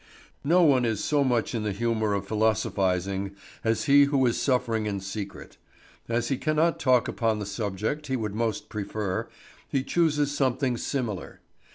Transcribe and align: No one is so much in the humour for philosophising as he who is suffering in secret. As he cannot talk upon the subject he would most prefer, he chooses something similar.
No 0.43 0.63
one 0.63 0.83
is 0.83 1.03
so 1.03 1.23
much 1.23 1.53
in 1.53 1.61
the 1.61 1.71
humour 1.71 2.19
for 2.19 2.27
philosophising 2.27 3.35
as 3.63 3.83
he 3.83 4.05
who 4.05 4.25
is 4.25 4.41
suffering 4.41 4.87
in 4.87 4.99
secret. 4.99 5.57
As 6.09 6.29
he 6.29 6.37
cannot 6.37 6.79
talk 6.79 7.07
upon 7.07 7.37
the 7.37 7.45
subject 7.45 8.07
he 8.07 8.15
would 8.15 8.33
most 8.33 8.67
prefer, 8.67 9.29
he 9.69 9.83
chooses 9.83 10.35
something 10.35 10.75
similar. 10.75 11.39